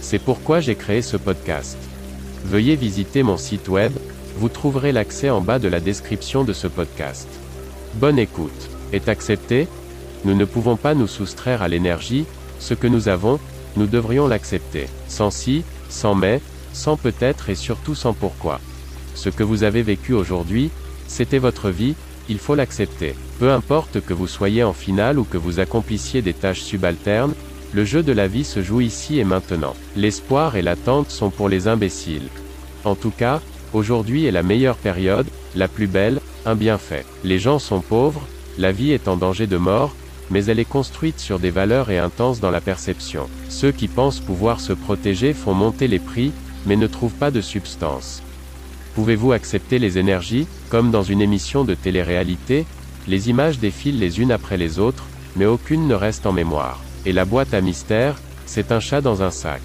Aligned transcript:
C'est 0.00 0.18
pourquoi 0.18 0.60
j'ai 0.60 0.74
créé 0.74 1.02
ce 1.02 1.16
podcast. 1.16 1.76
Veuillez 2.44 2.76
visiter 2.76 3.22
mon 3.22 3.36
site 3.36 3.68
web, 3.68 3.92
vous 4.36 4.48
trouverez 4.48 4.92
l'accès 4.92 5.30
en 5.30 5.40
bas 5.40 5.58
de 5.58 5.68
la 5.68 5.80
description 5.80 6.44
de 6.44 6.52
ce 6.52 6.66
podcast. 6.66 7.28
Bonne 7.94 8.18
écoute. 8.18 8.70
Est 8.92 9.08
accepté? 9.08 9.68
Nous 10.24 10.34
ne 10.34 10.44
pouvons 10.44 10.76
pas 10.76 10.94
nous 10.94 11.06
soustraire 11.06 11.62
à 11.62 11.68
l'énergie, 11.68 12.24
ce 12.58 12.74
que 12.74 12.86
nous 12.86 13.08
avons, 13.08 13.38
nous 13.76 13.86
devrions 13.86 14.26
l'accepter. 14.28 14.86
Sans 15.08 15.30
si, 15.30 15.62
sans 15.88 16.14
mais, 16.14 16.40
sans 16.72 16.96
peut-être 16.96 17.50
et 17.50 17.54
surtout 17.54 17.94
sans 17.94 18.12
pourquoi. 18.12 18.60
Ce 19.14 19.28
que 19.28 19.42
vous 19.42 19.62
avez 19.62 19.82
vécu 19.82 20.14
aujourd'hui, 20.14 20.70
c'était 21.06 21.38
votre 21.38 21.70
vie, 21.70 21.94
il 22.28 22.38
faut 22.38 22.54
l'accepter. 22.54 23.14
Peu 23.38 23.50
importe 23.50 24.00
que 24.00 24.14
vous 24.14 24.26
soyez 24.26 24.62
en 24.62 24.72
finale 24.72 25.18
ou 25.18 25.24
que 25.24 25.38
vous 25.38 25.60
accomplissiez 25.60 26.22
des 26.22 26.34
tâches 26.34 26.62
subalternes, 26.62 27.34
le 27.72 27.84
jeu 27.84 28.02
de 28.02 28.12
la 28.12 28.28
vie 28.28 28.44
se 28.44 28.62
joue 28.62 28.80
ici 28.80 29.18
et 29.18 29.24
maintenant. 29.24 29.74
L'espoir 29.96 30.56
et 30.56 30.62
l'attente 30.62 31.10
sont 31.10 31.30
pour 31.30 31.48
les 31.48 31.68
imbéciles. 31.68 32.28
En 32.84 32.94
tout 32.94 33.10
cas, 33.10 33.40
aujourd'hui 33.72 34.24
est 34.24 34.32
la 34.32 34.42
meilleure 34.42 34.76
période, 34.76 35.26
la 35.54 35.68
plus 35.68 35.86
belle, 35.86 36.20
un 36.46 36.54
bienfait. 36.54 37.04
Les 37.24 37.38
gens 37.38 37.58
sont 37.58 37.80
pauvres, 37.80 38.22
la 38.56 38.72
vie 38.72 38.92
est 38.92 39.08
en 39.08 39.16
danger 39.16 39.46
de 39.46 39.56
mort, 39.56 39.94
mais 40.30 40.44
elle 40.46 40.58
est 40.58 40.64
construite 40.64 41.20
sur 41.20 41.38
des 41.38 41.50
valeurs 41.50 41.90
et 41.90 41.98
intenses 41.98 42.40
dans 42.40 42.50
la 42.50 42.60
perception. 42.60 43.28
Ceux 43.48 43.72
qui 43.72 43.88
pensent 43.88 44.20
pouvoir 44.20 44.60
se 44.60 44.72
protéger 44.72 45.32
font 45.32 45.54
monter 45.54 45.88
les 45.88 45.98
prix, 45.98 46.32
mais 46.66 46.76
ne 46.76 46.86
trouvent 46.86 47.12
pas 47.12 47.30
de 47.30 47.40
substance. 47.40 48.22
Pouvez-vous 48.94 49.32
accepter 49.32 49.78
les 49.78 49.98
énergies, 49.98 50.46
comme 50.70 50.90
dans 50.90 51.02
une 51.02 51.20
émission 51.20 51.64
de 51.64 51.74
télé-réalité? 51.74 52.66
Les 53.06 53.30
images 53.30 53.58
défilent 53.58 54.00
les 54.00 54.20
unes 54.20 54.32
après 54.32 54.56
les 54.56 54.78
autres, 54.78 55.06
mais 55.36 55.46
aucune 55.46 55.86
ne 55.86 55.94
reste 55.94 56.26
en 56.26 56.32
mémoire. 56.32 56.80
Et 57.06 57.12
la 57.12 57.24
boîte 57.24 57.54
à 57.54 57.60
mystère, 57.60 58.16
c'est 58.46 58.72
un 58.72 58.80
chat 58.80 59.00
dans 59.00 59.22
un 59.22 59.30
sac. 59.30 59.62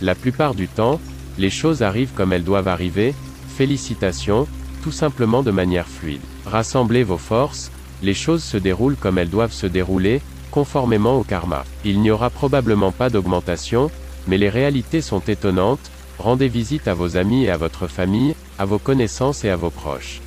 La 0.00 0.14
plupart 0.14 0.54
du 0.54 0.68
temps, 0.68 1.00
les 1.38 1.50
choses 1.50 1.82
arrivent 1.82 2.12
comme 2.14 2.32
elles 2.32 2.44
doivent 2.44 2.68
arriver, 2.68 3.14
félicitations, 3.56 4.46
tout 4.82 4.92
simplement 4.92 5.42
de 5.42 5.50
manière 5.50 5.86
fluide. 5.86 6.20
Rassemblez 6.46 7.02
vos 7.02 7.18
forces, 7.18 7.70
les 8.02 8.14
choses 8.14 8.42
se 8.42 8.56
déroulent 8.56 8.96
comme 8.96 9.18
elles 9.18 9.28
doivent 9.28 9.52
se 9.52 9.66
dérouler, 9.66 10.22
conformément 10.50 11.18
au 11.18 11.22
karma. 11.22 11.64
Il 11.84 12.00
n'y 12.00 12.10
aura 12.10 12.30
probablement 12.30 12.92
pas 12.92 13.10
d'augmentation, 13.10 13.90
mais 14.26 14.38
les 14.38 14.48
réalités 14.48 15.00
sont 15.00 15.20
étonnantes, 15.20 15.90
rendez 16.18 16.48
visite 16.48 16.88
à 16.88 16.94
vos 16.94 17.16
amis 17.16 17.44
et 17.44 17.50
à 17.50 17.56
votre 17.56 17.86
famille, 17.86 18.34
à 18.58 18.64
vos 18.64 18.78
connaissances 18.78 19.44
et 19.44 19.50
à 19.50 19.56
vos 19.56 19.70
proches. 19.70 20.20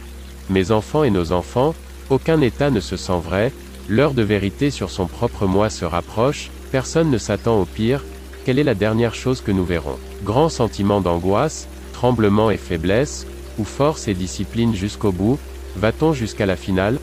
Mes 0.50 0.72
enfants 0.72 1.03
et 1.03 1.09
nos 1.09 1.31
enfants, 1.31 1.73
aucun 2.09 2.41
état 2.41 2.69
ne 2.69 2.79
se 2.79 2.97
sent 2.97 3.19
vrai, 3.23 3.51
l'heure 3.89 4.13
de 4.13 4.21
vérité 4.21 4.71
sur 4.71 4.89
son 4.89 5.07
propre 5.07 5.45
moi 5.45 5.69
se 5.69 5.85
rapproche, 5.85 6.49
personne 6.71 7.09
ne 7.09 7.17
s'attend 7.17 7.59
au 7.59 7.66
pire, 7.66 8.03
quelle 8.45 8.59
est 8.59 8.63
la 8.63 8.75
dernière 8.75 9.16
chose 9.16 9.41
que 9.41 9.51
nous 9.51 9.66
verrons? 9.66 9.97
Grand 10.23 10.49
sentiment 10.49 11.01
d'angoisse, 11.01 11.67
tremblement 11.94 12.51
et 12.51 12.57
faiblesse, 12.57 13.25
ou 13.57 13.63
force 13.63 14.07
et 14.07 14.13
discipline 14.13 14.75
jusqu'au 14.75 15.11
bout, 15.11 15.38
va-t-on 15.77 16.13
jusqu'à 16.13 16.45
la 16.45 16.55
finale? 16.55 16.99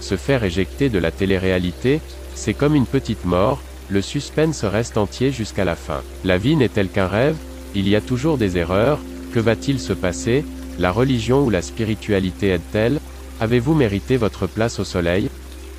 Se 0.00 0.16
faire 0.16 0.44
éjecter 0.44 0.88
de 0.88 0.98
la 0.98 1.10
télé-réalité, 1.10 2.00
c'est 2.34 2.54
comme 2.54 2.74
une 2.74 2.86
petite 2.86 3.24
mort, 3.24 3.60
le 3.90 4.00
suspense 4.00 4.64
reste 4.64 4.96
entier 4.96 5.32
jusqu'à 5.32 5.64
la 5.64 5.76
fin. 5.76 6.02
La 6.24 6.38
vie 6.38 6.56
n'est-elle 6.56 6.88
qu'un 6.88 7.08
rêve 7.08 7.36
Il 7.74 7.88
y 7.88 7.96
a 7.96 8.00
toujours 8.00 8.38
des 8.38 8.58
erreurs, 8.58 9.00
que 9.32 9.40
va-t-il 9.40 9.80
se 9.80 9.92
passer? 9.92 10.44
La 10.78 10.92
religion 10.92 11.44
ou 11.44 11.50
la 11.50 11.62
spiritualité 11.62 12.48
aide-t-elle? 12.48 13.00
Avez-vous 13.40 13.74
mérité 13.74 14.16
votre 14.16 14.46
place 14.46 14.78
au 14.78 14.84
soleil? 14.84 15.28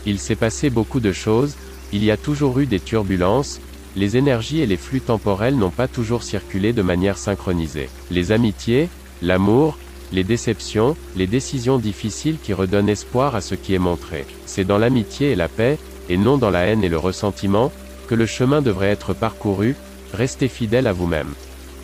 Il 0.05 0.19
s'est 0.19 0.35
passé 0.35 0.69
beaucoup 0.69 0.99
de 0.99 1.11
choses, 1.11 1.55
il 1.91 2.03
y 2.03 2.11
a 2.11 2.17
toujours 2.17 2.59
eu 2.59 2.65
des 2.65 2.79
turbulences, 2.79 3.59
les 3.95 4.17
énergies 4.17 4.61
et 4.61 4.65
les 4.65 4.77
flux 4.77 5.01
temporels 5.01 5.55
n'ont 5.55 5.71
pas 5.71 5.87
toujours 5.87 6.23
circulé 6.23 6.73
de 6.73 6.81
manière 6.81 7.17
synchronisée. 7.17 7.89
Les 8.11 8.31
amitiés, 8.31 8.89
l'amour, 9.21 9.77
les 10.11 10.23
déceptions, 10.23 10.95
les 11.15 11.27
décisions 11.27 11.77
difficiles 11.77 12.37
qui 12.41 12.53
redonnent 12.53 12.89
espoir 12.89 13.35
à 13.35 13.41
ce 13.41 13.55
qui 13.55 13.73
est 13.73 13.79
montré. 13.79 14.25
C'est 14.45 14.65
dans 14.65 14.77
l'amitié 14.77 15.31
et 15.31 15.35
la 15.35 15.47
paix, 15.47 15.77
et 16.09 16.17
non 16.17 16.37
dans 16.37 16.49
la 16.49 16.61
haine 16.61 16.83
et 16.83 16.89
le 16.89 16.97
ressentiment, 16.97 17.71
que 18.07 18.15
le 18.15 18.25
chemin 18.25 18.61
devrait 18.61 18.87
être 18.87 19.13
parcouru, 19.13 19.75
restez 20.13 20.47
fidèle 20.47 20.87
à 20.87 20.93
vous-même. 20.93 21.33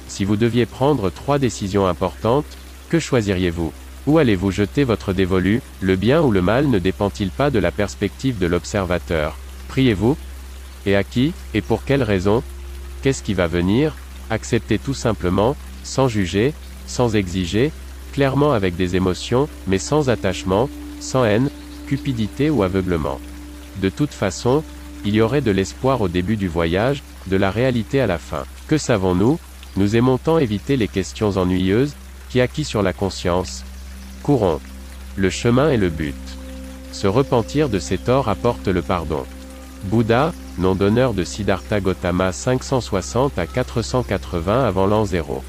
Si 0.08 0.26
vous 0.26 0.38
deviez 0.38 0.66
prendre 0.66 1.10
trois 1.10 1.40
décisions 1.40 1.88
importantes, 1.88 2.46
que 2.90 3.00
choisiriez-vous? 3.00 3.72
Où 4.08 4.20
allez-vous 4.20 4.52
jeter 4.52 4.84
votre 4.84 5.14
dévolu? 5.14 5.62
Le 5.82 5.96
bien 5.96 6.22
ou 6.22 6.32
le 6.32 6.42
mal 6.42 6.68
ne 6.68 6.78
dépend-il 6.78 7.32
pas 7.32 7.50
de 7.50 7.58
la 7.58 7.72
perspective 7.72 8.38
de 8.38 8.46
l'observateur? 8.46 9.36
Priez-vous? 9.68 10.16
Et 10.86 10.96
à 10.96 11.04
qui? 11.04 11.34
Et 11.56 11.62
pour 11.62 11.84
quelle 11.84 12.04
raison? 12.04 12.44
Qu'est-ce 13.02 13.24
qui 13.24 13.34
va 13.34 13.48
venir? 13.48 13.96
Acceptez 14.30 14.78
tout 14.78 14.94
simplement, 14.94 15.56
sans 15.84 16.08
juger, 16.08 16.54
sans 16.86 17.16
exiger, 17.16 17.72
clairement 18.14 18.54
avec 18.54 18.76
des 18.76 18.96
émotions, 18.96 19.50
mais 19.68 19.80
sans 19.80 20.10
attachement, 20.10 20.70
sans 21.00 21.26
haine, 21.26 21.50
cupidité 21.88 22.52
ou 22.52 22.62
aveuglement. 22.62 23.20
De 23.82 23.90
toute 23.90 24.14
façon, 24.14 24.64
il 25.04 25.16
y 25.16 25.22
aurait 25.22 25.42
de 25.42 25.52
l'espoir 25.52 26.02
au 26.02 26.08
début 26.08 26.38
du 26.38 26.48
voyage, 26.48 27.02
de 27.28 27.38
la 27.38 27.50
réalité 27.50 28.02
à 28.02 28.08
la 28.08 28.20
fin. 28.20 28.44
Que 28.68 28.78
savons-nous? 28.78 29.40
Nous 29.78 29.96
aimons 29.96 30.20
tant 30.20 30.38
éviter 30.38 30.78
les 30.78 30.88
questions 30.88 31.38
ennuyeuses, 31.38 31.96
qui 32.30 32.40
acquis 32.40 32.64
sur 32.64 32.84
la 32.84 32.94
conscience. 32.94 33.64
Courons. 34.26 34.60
Le 35.18 35.30
chemin 35.30 35.70
est 35.70 35.78
le 35.78 35.90
but. 35.90 36.16
Se 36.92 37.06
repentir 37.06 37.70
de 37.70 37.78
ses 37.78 38.00
torts 38.00 38.28
apporte 38.28 38.68
le 38.68 38.82
pardon. 38.82 39.24
Bouddha, 39.84 40.34
nom 40.58 40.74
d'honneur 40.74 41.14
de 41.14 41.24
Siddhartha 41.24 41.80
Gautama 41.80 42.32
560 42.32 43.38
à 43.38 43.46
480 43.46 44.66
avant 44.66 44.88
l'an 44.88 45.06
0. 45.06 45.44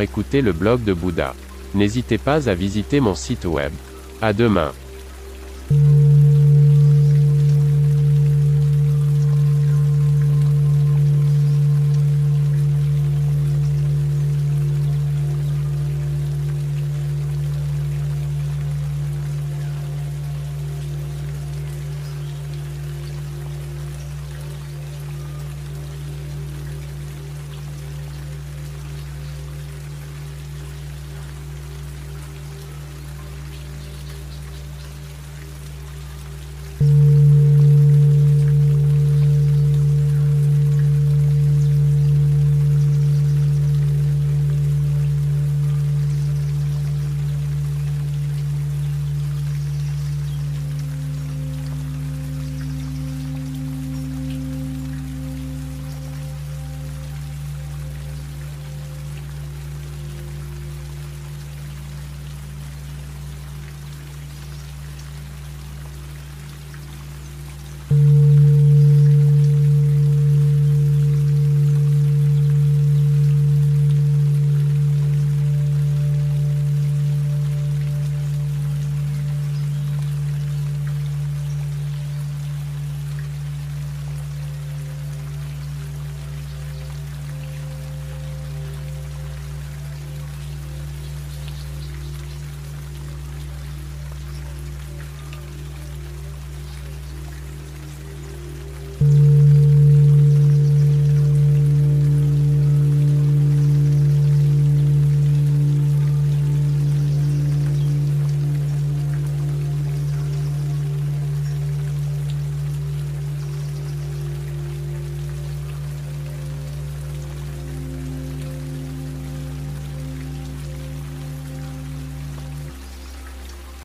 Écoutez 0.00 0.42
le 0.42 0.50
blog 0.52 0.82
de 0.82 0.92
Bouddha. 0.92 1.36
N'hésitez 1.76 2.18
pas 2.18 2.48
à 2.48 2.54
visiter 2.54 2.98
mon 2.98 3.14
site 3.14 3.44
web. 3.44 3.70
À 4.20 4.32
demain. 4.32 4.72